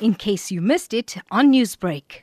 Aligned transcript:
in 0.00 0.14
case 0.14 0.50
you 0.50 0.60
missed 0.60 0.92
it 0.92 1.16
on 1.30 1.52
Newsbreak. 1.52 2.22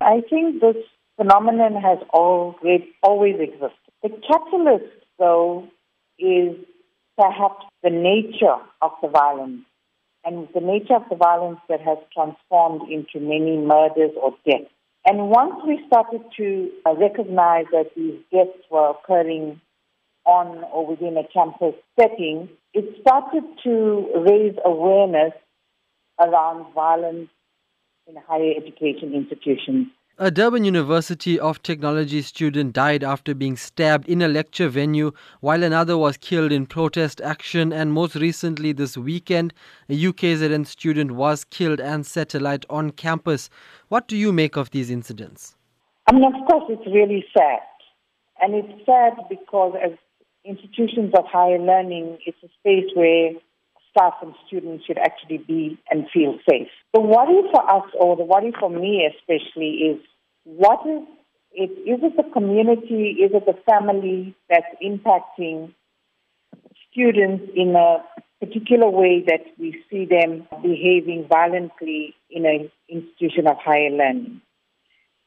I 0.00 0.22
think 0.28 0.60
this 0.60 0.76
phenomenon 1.16 1.74
has 1.80 1.98
always, 2.12 2.82
always 3.02 3.36
existed. 3.38 3.92
The 4.02 4.10
catalyst, 4.28 4.92
though, 5.18 5.68
is 6.18 6.56
perhaps 7.16 7.64
the 7.82 7.90
nature 7.90 8.56
of 8.82 8.90
the 9.02 9.08
violence 9.08 9.62
and 10.24 10.48
the 10.54 10.60
nature 10.60 10.94
of 10.94 11.02
the 11.10 11.16
violence 11.16 11.60
that 11.68 11.80
has 11.80 11.98
transformed 12.12 12.90
into 12.90 13.20
many 13.20 13.58
murders 13.58 14.10
or 14.20 14.34
deaths. 14.48 14.70
And 15.06 15.28
once 15.28 15.54
we 15.66 15.80
started 15.86 16.22
to 16.38 16.70
recognize 16.98 17.66
that 17.72 17.90
these 17.94 18.18
deaths 18.32 18.58
were 18.70 18.90
occurring 18.90 19.60
on 20.24 20.64
or 20.72 20.86
within 20.86 21.18
a 21.18 21.28
campus 21.28 21.74
setting, 22.00 22.48
it 22.72 22.84
started 23.02 23.44
to 23.64 24.24
raise 24.26 24.56
awareness 24.64 25.34
around 26.20 26.72
violence 26.74 27.28
in 28.06 28.16
higher 28.26 28.52
education 28.56 29.14
institutions. 29.14 29.88
A 30.16 30.30
Durban 30.30 30.64
University 30.64 31.40
of 31.40 31.60
Technology 31.64 32.22
student 32.22 32.72
died 32.72 33.02
after 33.02 33.34
being 33.34 33.56
stabbed 33.56 34.08
in 34.08 34.22
a 34.22 34.28
lecture 34.28 34.68
venue, 34.68 35.10
while 35.40 35.64
another 35.64 35.98
was 35.98 36.16
killed 36.16 36.52
in 36.52 36.66
protest 36.66 37.20
action. 37.20 37.72
And 37.72 37.92
most 37.92 38.14
recently, 38.14 38.70
this 38.70 38.96
weekend, 38.96 39.52
a 39.88 39.92
UKZN 40.00 40.68
student 40.68 41.10
was 41.12 41.44
killed 41.44 41.80
and 41.80 42.06
satellite 42.06 42.64
on 42.70 42.92
campus. 42.92 43.50
What 43.88 44.06
do 44.06 44.16
you 44.16 44.32
make 44.32 44.56
of 44.56 44.70
these 44.70 44.88
incidents? 44.88 45.56
I 46.08 46.14
mean, 46.14 46.24
of 46.24 46.46
course, 46.48 46.64
it's 46.68 46.86
really 46.86 47.24
sad. 47.36 47.58
And 48.40 48.54
it's 48.54 48.86
sad 48.86 49.14
because 49.28 49.74
as 49.82 49.98
institutions 50.44 51.12
of 51.18 51.24
higher 51.26 51.58
learning, 51.58 52.18
it's 52.24 52.38
a 52.44 52.48
space 52.60 52.88
where 52.94 53.32
staff 53.94 54.14
and 54.22 54.34
students 54.46 54.84
should 54.86 54.98
actually 54.98 55.38
be 55.38 55.78
and 55.90 56.06
feel 56.12 56.38
safe. 56.48 56.68
The 56.92 57.00
worry 57.00 57.42
for 57.52 57.62
us, 57.70 57.88
or 57.98 58.16
the 58.16 58.24
worry 58.24 58.52
for 58.58 58.68
me 58.68 59.08
especially, 59.08 59.70
is 59.70 60.00
what 60.44 60.80
is 60.86 61.02
it? 61.52 61.70
Is 61.88 62.00
it 62.02 62.16
the 62.16 62.28
community? 62.32 63.16
Is 63.22 63.30
it 63.32 63.46
the 63.46 63.58
family 63.70 64.34
that's 64.50 64.66
impacting 64.82 65.72
students 66.90 67.44
in 67.54 67.74
a 67.76 67.98
particular 68.44 68.88
way 68.88 69.24
that 69.26 69.44
we 69.58 69.82
see 69.90 70.04
them 70.04 70.46
behaving 70.62 71.26
violently 71.28 72.14
in 72.30 72.44
an 72.46 72.70
institution 72.88 73.46
of 73.46 73.56
higher 73.58 73.90
learning? 73.90 74.40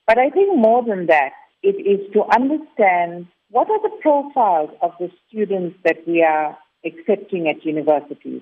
But 0.05 0.17
I 0.17 0.29
think 0.29 0.57
more 0.57 0.83
than 0.83 1.07
that, 1.07 1.31
it 1.63 1.75
is 1.75 2.11
to 2.13 2.23
understand 2.33 3.27
what 3.49 3.69
are 3.69 3.81
the 3.81 3.95
profiles 4.01 4.69
of 4.81 4.91
the 4.99 5.09
students 5.27 5.77
that 5.83 6.05
we 6.05 6.21
are 6.23 6.57
accepting 6.85 7.47
at 7.47 7.65
universities. 7.65 8.41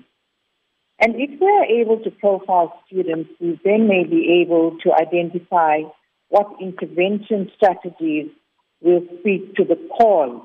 And 1.06 1.14
if 1.18 1.40
we 1.40 1.46
are 1.46 1.64
able 1.66 2.02
to 2.02 2.10
profile 2.10 2.82
students, 2.84 3.30
we 3.40 3.60
then 3.64 3.86
may 3.86 4.02
be 4.02 4.42
able 4.42 4.76
to 4.82 4.92
identify 4.92 5.82
what 6.30 6.48
intervention 6.60 7.48
strategies 7.54 8.28
will 8.80 9.02
speak 9.20 9.54
to 9.54 9.64
the 9.64 9.76
cause 9.96 10.42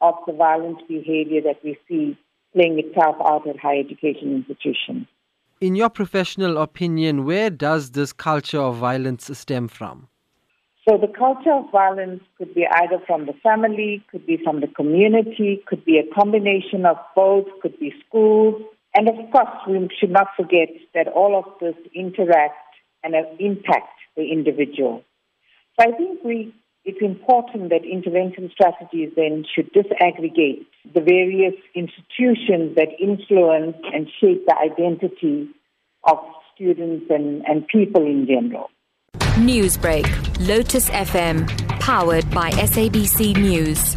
of 0.00 0.14
the 0.26 0.32
violent 0.32 0.88
behavior 0.88 1.40
that 1.42 1.62
we 1.62 1.78
see 1.86 2.18
playing 2.52 2.80
itself 2.80 3.14
out 3.24 3.46
at 3.46 3.60
higher 3.60 3.78
education 3.78 4.34
institutions. 4.34 5.06
In 5.60 5.76
your 5.76 5.88
professional 5.88 6.58
opinion, 6.58 7.24
where 7.24 7.48
does 7.48 7.92
this 7.92 8.12
culture 8.12 8.58
of 8.58 8.74
violence 8.74 9.30
stem 9.38 9.68
from? 9.68 10.08
So 10.88 10.98
the 10.98 11.12
culture 11.16 11.52
of 11.52 11.70
violence 11.70 12.24
could 12.38 12.52
be 12.56 12.66
either 12.66 12.98
from 13.06 13.26
the 13.26 13.34
family, 13.34 14.02
could 14.10 14.26
be 14.26 14.36
from 14.42 14.62
the 14.62 14.66
community, 14.66 15.62
could 15.68 15.84
be 15.84 15.98
a 15.98 16.12
combination 16.12 16.86
of 16.86 16.96
both, 17.14 17.46
could 17.62 17.78
be 17.78 17.94
schools. 18.08 18.60
And 18.94 19.08
of 19.08 19.14
course, 19.30 19.48
we 19.68 19.88
should 19.98 20.10
not 20.10 20.28
forget 20.36 20.68
that 20.94 21.08
all 21.08 21.38
of 21.38 21.44
this 21.60 21.76
interact 21.94 22.56
and 23.02 23.14
uh, 23.14 23.22
impact 23.38 23.94
the 24.16 24.30
individual. 24.30 25.02
So 25.78 25.88
I 25.88 25.96
think 25.96 26.24
we, 26.24 26.52
it's 26.84 27.00
important 27.00 27.70
that 27.70 27.84
intervention 27.84 28.50
strategies 28.52 29.10
then 29.16 29.44
should 29.54 29.72
disaggregate 29.72 30.66
the 30.92 31.00
various 31.00 31.54
institutions 31.74 32.74
that 32.76 32.88
influence 33.00 33.76
and 33.92 34.08
shape 34.20 34.44
the 34.46 34.56
identity 34.56 35.48
of 36.04 36.18
students 36.54 37.06
and, 37.10 37.42
and 37.46 37.66
people 37.68 38.04
in 38.04 38.26
general. 38.26 38.70
Newsbreak, 39.36 40.06
Lotus 40.46 40.90
FM, 40.90 41.48
powered 41.80 42.28
by 42.30 42.50
SABC 42.50 43.36
News. 43.36 43.94